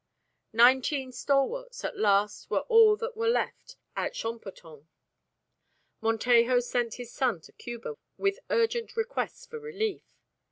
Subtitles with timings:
[0.53, 4.87] Nineteen stalwarts at last were all that were left at Champoton.
[6.01, 10.01] Montejo sent his son to Cuba with urgent requests for relief.